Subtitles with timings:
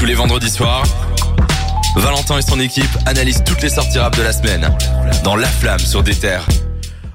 [0.00, 0.82] Tous les vendredis soirs,
[1.94, 4.66] Valentin et son équipe analysent toutes les sorties rap de la semaine.
[5.22, 6.48] Dans La Flamme sur des terres.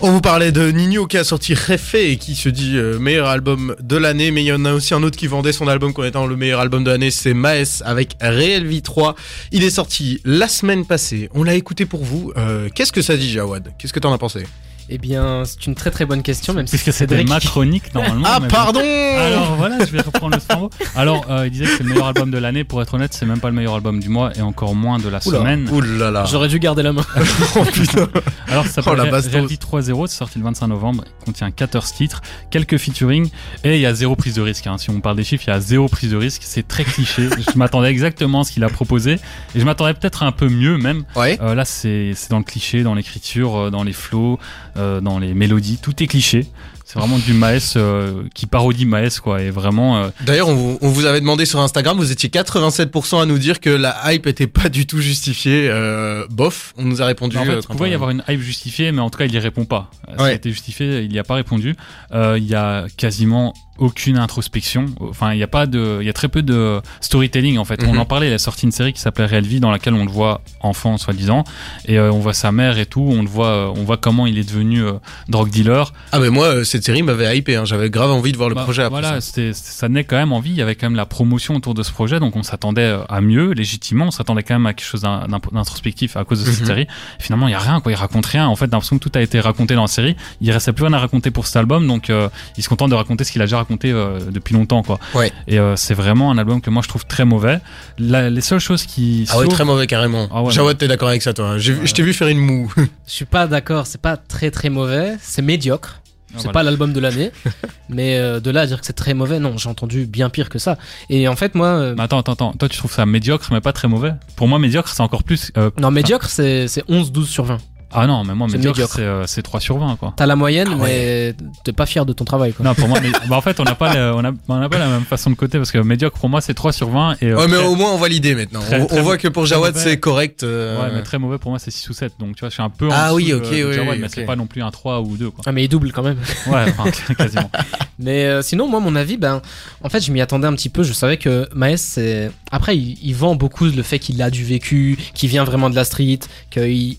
[0.00, 3.28] On vous parlait de Nino qui a sorti Refait et qui se dit euh, meilleur
[3.28, 5.92] album de l'année, mais il y en a aussi un autre qui vendait son album
[5.92, 9.14] comme étant le meilleur album de l'année, c'est Maes avec Réel Vie 3.
[9.52, 12.32] Il est sorti la semaine passée, on l'a écouté pour vous.
[12.38, 13.74] Euh, Qu'est-ce que ça dit Jawad?
[13.78, 14.46] Qu'est-ce que t'en as pensé?
[14.92, 17.94] Eh bien, c'est une très très bonne question, même si Puisque c'était Cédric- ma chronique
[17.94, 18.26] normalement.
[18.28, 20.68] Ah pardon Alors voilà, je vais reprendre le flambeau.
[20.96, 22.64] Alors, euh, il disait que c'est le meilleur album de l'année.
[22.64, 25.08] Pour être honnête, c'est même pas le meilleur album du mois et encore moins de
[25.08, 25.68] la Oula, semaine.
[25.70, 27.04] Ouh là là J'aurais dû garder la main.
[27.56, 28.08] Oh putain
[28.48, 29.32] Alors, ça Oh, la s'appelle bastos.
[29.32, 31.04] Reality 3.0, c'est sorti le 25 novembre.
[31.20, 33.28] Il contient 14 titres, quelques featuring
[33.62, 34.66] et il y a zéro prise de risque.
[34.66, 34.76] hein.
[34.78, 36.42] Si on parle des chiffres, il y a zéro prise de risque.
[36.44, 37.28] C'est très cliché.
[37.52, 39.12] je m'attendais exactement à ce qu'il a proposé
[39.54, 41.04] et je m'attendais peut-être un peu mieux même.
[41.14, 44.38] Ouais Euh, là, c'est dans le cliché, dans l'écriture, euh, dans les flows,
[44.76, 45.78] euh, dans les mélodies.
[45.82, 46.46] Tout est cliché.
[46.84, 49.40] C'est vraiment du Maes euh, qui parodie Maes, quoi.
[49.42, 53.22] Et vraiment, euh, D'ailleurs, on, vous- on vous avait demandé sur Instagram, vous étiez 87%
[53.22, 55.68] à nous dire que la hype était pas du tout justifiée.
[55.70, 57.36] Euh, bof, on nous a répondu.
[57.38, 59.26] en euh, fait, il pouvait on- y avoir une hype justifiée, mais en tout cas,
[59.26, 59.88] il y répond pas.
[60.08, 61.76] Euh, Ça a été justifié, il n'y a pas répondu.
[62.12, 64.86] Euh, Il y a quasiment aucune introspection.
[65.00, 67.82] Enfin, il y a pas de, il y a très peu de storytelling en fait.
[67.84, 67.98] On Mhm.
[67.98, 68.28] en parlait.
[68.28, 70.96] Il a sorti une série qui s'appelait Real Vie, dans laquelle on le voit enfant,
[70.98, 71.44] soi-disant,
[71.86, 73.00] et euh, on voit sa mère et tout.
[73.10, 74.92] On le voit, euh, on voit comment il est devenu euh,
[75.28, 75.92] drug dealer.
[76.12, 77.64] Ah mais moi, euh, cette série m'avait hypé, hein.
[77.64, 79.20] j'avais grave envie de voir le Bah, projet après voilà, ça.
[79.22, 80.50] c'était, ça naît quand même envie.
[80.50, 83.20] Il y avait quand même la promotion autour de ce projet, donc on s'attendait à
[83.20, 84.06] mieux, légitimement.
[84.06, 86.66] On s'attendait quand même à quelque chose d'in- d'in- d'introspectif à cause de cette Mhm.
[86.66, 86.86] série.
[87.18, 87.92] Finalement, il y a rien, quoi.
[87.92, 88.46] Il raconte rien.
[88.46, 90.16] En fait, l'impression que tout a été raconté dans la série.
[90.40, 92.10] Il restait plus rien à raconter pour cet album, donc
[92.56, 94.98] il se contente de raconter ce qu'il a déjà raconté euh, depuis longtemps, quoi.
[95.14, 95.32] Ouais.
[95.48, 97.60] Et euh, c'est vraiment un album que moi je trouve très mauvais.
[97.98, 100.28] La- les seules choses qui Ah ouais, très mauvais carrément.
[100.32, 102.72] Ah ouais, Jawad, t'es d'accord avec ça toi Je t'ai vu faire une moue.
[103.06, 105.96] Je suis pas d'accord, c'est pas très très mauvais, c'est médiocre.
[106.32, 106.52] Ah, C'est voilà.
[106.52, 107.32] pas l'album de l'année,
[107.88, 110.48] mais euh, de là à dire que c'est très mauvais, non, j'ai entendu bien pire
[110.48, 110.78] que ça.
[111.08, 112.52] Et en fait, moi, euh, Mais attends, attends, attends.
[112.52, 114.12] Toi, tu trouves ça médiocre, mais pas très mauvais?
[114.36, 115.50] Pour moi, médiocre, c'est encore plus.
[115.58, 117.58] euh, non, médiocre, c'est c'est 11-12 sur 20.
[117.92, 120.12] Ah non, mais moi, C'est médiocre, c'est euh, c'est 3 sur 20, quoi.
[120.16, 121.34] T'as la moyenne, Ah mais
[121.64, 122.64] t'es pas fier de ton travail, quoi.
[122.64, 124.78] Non, pour moi, mais, bah, en fait, on n'a pas, le- on a, on pas
[124.78, 127.26] la même façon de côté parce que médiocre pour moi c'est 3 sur 20 et
[127.26, 128.60] euh, Ouais mais très- au moins on voit l'idée maintenant.
[128.60, 129.84] très- on, très on voit que pour Jawad mauvais.
[129.90, 130.42] c'est correct.
[130.44, 132.54] euh, ouais, mais très mauvais pour moi c'est 6 ou 7 donc tu vois, je
[132.54, 134.36] suis un peu en Ah oui, de- ok, de oui, Jawad, oui, mais c'est pas
[134.36, 135.42] non plus un 3 ou 2 quoi.
[135.46, 136.18] Ah, mais il double quand même.
[136.46, 136.84] Ouais, enfin,
[137.14, 137.50] quasiment.
[137.98, 139.42] Mais euh, sinon, moi, mon avis, ben,
[139.84, 140.82] en fait, je m'y attendais un petit peu.
[140.82, 142.30] Je savais que Maes, c'est.
[142.50, 145.74] Après, il, il vend beaucoup le fait qu'il a du vécu, qu'il vient vraiment de
[145.76, 146.20] la street,
[146.50, 146.98] qu'il il,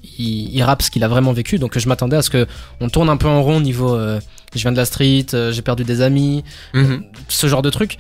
[0.55, 1.57] il rappe ce qu'il a vraiment vécu.
[1.59, 2.47] Donc, je m'attendais à ce que
[2.79, 3.95] on tourne un peu en rond au niveau.
[3.95, 4.19] euh,
[4.55, 6.43] je viens de la street, euh, j'ai perdu des amis,
[6.73, 7.03] mhm.
[7.29, 7.97] ce genre de truc.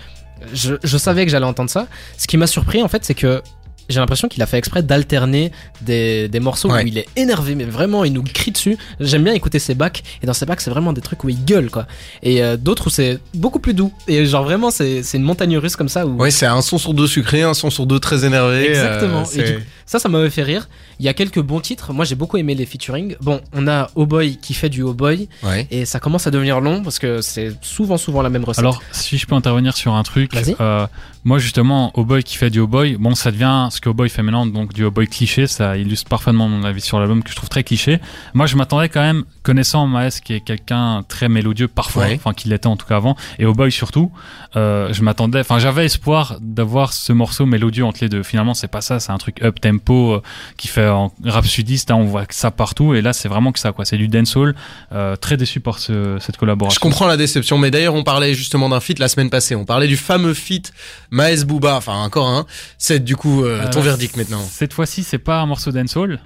[0.53, 1.87] Je, je savais que j'allais entendre ça.
[2.17, 3.41] Ce qui m'a surpris, en fait, c'est que
[3.89, 6.83] j'ai l'impression qu'il a fait exprès d'alterner des, des morceaux Ouais.
[6.83, 8.77] où il est énervé, mais vraiment, il nous crie dessus.
[9.01, 11.43] J'aime bien écouter ses bacs, et dans ses bacs, c'est vraiment des trucs où il
[11.43, 11.87] gueule, quoi.
[12.23, 13.91] Et euh, d'autres où c'est beaucoup plus doux.
[14.07, 16.15] Et genre, vraiment, c'est une montagne russe comme ça où.
[16.17, 18.69] Ouais c'est un son sur deux sucré, un son sur deux très énervé.
[18.69, 19.23] Exactement.
[19.37, 20.67] euh, Ça, ça m'avait fait rire.
[20.99, 21.93] Il y a quelques bons titres.
[21.93, 23.15] Moi, j'ai beaucoup aimé les featuring.
[23.21, 25.67] Bon, on a Oh Boy qui fait du Oh Boy, Ouais.
[25.71, 28.59] et ça commence à devenir long parce que c'est souvent, souvent la même recette.
[28.59, 30.87] Alors, si je peux intervenir sur un truc, euh,
[31.23, 33.93] moi justement, au boy qui fait du au boy, bon, ça devient ce que au
[33.93, 37.23] boy fait maintenant, donc du au boy cliché, ça illustre parfaitement mon avis sur l'album
[37.23, 37.99] que je trouve très cliché.
[38.33, 42.15] Moi, je m'attendais quand même, connaissant Maes qui est quelqu'un très mélodieux parfois, Ouais.
[42.15, 44.11] enfin qu'il l'était en tout cas avant, et au boy surtout,
[44.55, 48.23] euh, je m'attendais, enfin j'avais espoir d'avoir ce morceau mélodieux entre les deux.
[48.23, 50.21] Finalement, c'est pas ça, c'est un truc up tempo euh,
[50.57, 53.51] qui fait en rap sudiste, hein, on voit que ça partout, et là c'est vraiment
[53.51, 53.85] que ça, quoi.
[53.85, 54.55] C'est du dancehall.
[54.91, 56.75] Euh, très déçu par ce- cette collaboration.
[56.75, 59.55] Je comprends la déception, mais d'ailleurs on parlait justement d'un feat la semaine passée.
[59.55, 60.71] On parlait du fameux feat
[61.11, 62.45] Maes Booba, enfin encore un.
[62.77, 64.41] C'est du coup euh, ton verdict maintenant.
[64.49, 66.19] Cette fois-ci, c'est pas un morceau dancehall,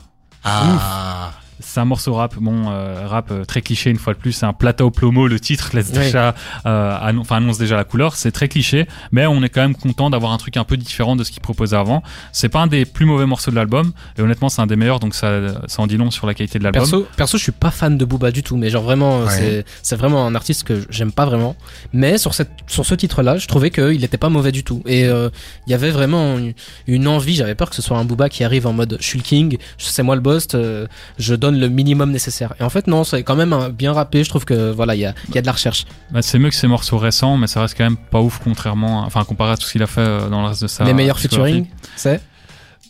[0.44, 1.15] Ah.
[1.59, 2.35] C'est un morceau rap.
[2.35, 4.31] Bon, euh, rap euh, très cliché une fois de plus.
[4.33, 5.27] C'est un plateau plomo.
[5.27, 6.35] Le titre laisse déjà,
[6.66, 8.16] euh, annon- annonce déjà la couleur.
[8.16, 11.16] C'est très cliché, mais on est quand même content d'avoir un truc un peu différent
[11.16, 12.03] de ce qu'il proposait avant.
[12.31, 14.99] C'est pas un des plus mauvais morceaux de l'album, et honnêtement, c'est un des meilleurs.
[14.99, 16.81] Donc ça, ça en dit long sur la qualité de l'album.
[16.81, 19.29] Perso, perso, je suis pas fan de Booba du tout, mais genre vraiment, Ouais.
[19.29, 21.55] c'est c'est vraiment un artiste que j'aime pas vraiment.
[21.93, 24.81] Mais sur cette, sur ce titre-là, je trouvais qu'il était pas mauvais du tout.
[24.85, 25.29] Et euh,
[25.67, 26.53] il y avait vraiment une,
[26.87, 27.35] une envie.
[27.35, 29.58] J'avais peur que ce soit un Booba qui arrive en mode je suis le king,
[29.78, 30.87] c'est moi le boss, euh,
[31.17, 32.53] je donne le minimum nécessaire.
[32.59, 34.24] Et en fait, non, c'est quand même un- bien rappé.
[34.24, 35.86] Je trouve que voilà, il y a, il y a de la recherche.
[36.12, 39.03] Bah, c'est mieux que ses morceaux récents, mais ça reste quand même pas ouf contrairement,
[39.03, 40.84] à- enfin comparé à tout ce qu'il a fait euh, dans le reste de sa.
[40.84, 41.66] Les meilleurs featuring,
[41.96, 42.20] c'est?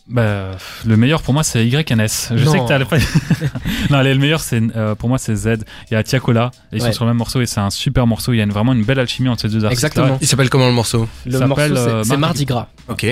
[0.08, 0.52] Bah,
[0.86, 2.28] le meilleur pour moi c'est YNS.
[2.36, 2.52] Je Non.
[2.52, 2.96] sais que t'as pas.
[3.90, 5.64] non, allez, le meilleur c'est euh, pour moi c'est Z.
[5.90, 6.52] Il y a Tiakola.
[6.72, 6.88] Et ils Ouais.
[6.90, 8.32] sont sur le même morceau et c'est un super morceau.
[8.32, 9.82] Il y a une- vraiment une belle alchimie entre ces deux artistes.
[9.84, 10.16] Exactement.
[10.20, 11.08] Il s'appelle comment le morceau?
[11.26, 11.74] Le morceau,
[12.04, 12.68] c'est euh, Mardi Gras.
[12.88, 13.04] Ok.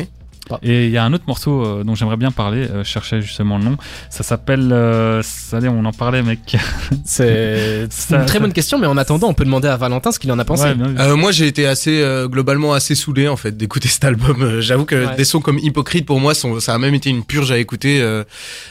[0.45, 0.59] Pas.
[0.63, 3.21] Et il y a un autre morceau euh, dont j'aimerais bien parler, euh, je cherchais
[3.23, 3.77] justement le nom.
[4.11, 4.71] Ça s'appelle.
[4.73, 6.57] euh, allez, on en parlait, mec.
[7.05, 10.19] C'est une très ça- bonne question, mais en attendant, on peut demander à Valentin ce
[10.19, 10.65] qu'il en a pensé.
[10.65, 10.95] Ouais, bien.
[10.99, 14.43] Euh, moi, j'ai été assez euh, globalement assez saoulé en fait d'écouter cet album.
[14.43, 15.17] Euh, J'avoue que Ouais.
[15.17, 18.01] des sons comme Hypocrite pour moi, sont, ça a même été une purge à écouter.
[18.01, 18.25] euh.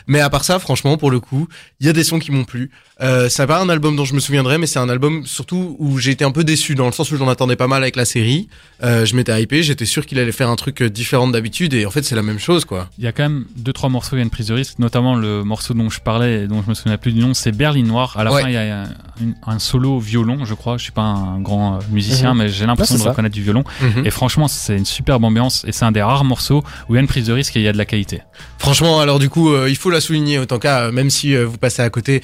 [0.07, 1.47] Mais à part ça, franchement, pour le coup,
[1.79, 2.71] il y a des sons qui m'ont plu.
[3.01, 5.97] Euh, c'est pas un album dont je me souviendrai, mais c'est un album surtout où
[5.99, 8.05] j'ai été un peu déçu dans le sens où j'en attendais pas mal avec la
[8.05, 8.47] série.
[8.83, 11.91] Euh, je m'étais hypé, j'étais sûr qu'il allait faire un truc différent d'habitude et en
[11.91, 12.89] fait c'est la même chose quoi.
[12.97, 14.79] Il y a quand même deux trois morceaux, il y a une prise de risque,
[14.79, 17.51] notamment le morceau dont je parlais et dont je me souviens plus du nom, c'est
[17.51, 18.15] Berlin Noir.
[18.17, 18.41] À la Ouais.
[18.41, 18.83] fin, il y a
[19.45, 20.77] un, solo violon, je crois.
[20.77, 22.39] Je suis pas un grand euh, musicien, Mhm.
[22.39, 23.09] mais j'ai l'impression de ça.
[23.11, 23.63] reconnaître du violon.
[23.81, 24.05] Mhm.
[24.05, 26.97] Et franchement, c'est une superbe ambiance et c'est un des rares morceaux où il y
[26.97, 28.21] a une prise de risque et il y a de la qualité.
[28.57, 31.45] Franchement, alors du coup, euh, il faut la souligner autant cas, euh, même si euh,
[31.45, 32.21] vous passez à côté.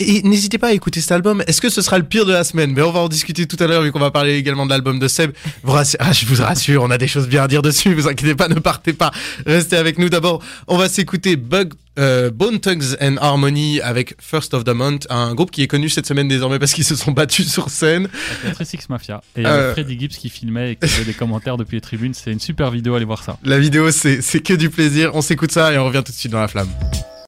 [0.00, 1.42] Et n'hésitez pas à écouter cet album.
[1.46, 2.72] Est-ce que ce sera le pire de la semaine?
[2.74, 4.98] Mais on va en discuter tout à l'heure vu qu'on va parler également de l'album
[4.98, 5.32] de Seb.
[5.62, 7.94] Vous ah, je vous rassure, on a des choses bien à dire dessus.
[7.94, 9.10] Vous inquiétez pas, ne partez pas.
[9.46, 10.08] Restez avec nous.
[10.08, 11.72] D'abord, on va s'écouter Bug.
[11.98, 15.88] euh, Bone Thugs and Harmony avec First of the Month, un groupe qui est connu
[15.88, 18.08] cette semaine désormais parce qu'ils se sont battus sur scène.
[18.30, 19.22] Avec la 36 Mafia.
[19.36, 19.72] Et Euh.
[19.72, 22.12] Freddy Gibbs qui filmait et qui faisait des commentaires depuis les tribunes.
[22.14, 23.38] C'est une super vidéo, allez voir ça.
[23.44, 25.12] La vidéo, c'est que du plaisir.
[25.14, 26.68] On s'écoute ça et on revient tout de suite dans la flamme.